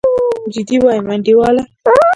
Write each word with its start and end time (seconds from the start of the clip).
جدي 0.53 0.75
وايم 0.83 1.05
انډيواله. 1.13 1.63